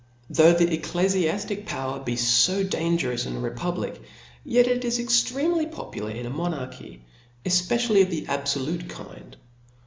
Though 0.31 0.53
the 0.53 0.75
ecclefiaftic 0.75 1.67
power 1.67 1.99
be 1.99 2.15
fo 2.15 2.63
dangerous 2.63 3.27
in 3.27 3.35
a 3.35 3.39
republic, 3.39 4.01
yet 4.43 4.65
it 4.65 4.83
is 4.83 4.97
extremely 4.97 5.67
proper 5.67 6.09
in 6.09 6.25
a 6.25 6.31
mo 6.31 6.47
narchy, 6.47 7.01
efpccially 7.45 8.01
of 8.01 8.09
the 8.09 8.23
abfolute 8.25 8.89
kind. 8.89 9.37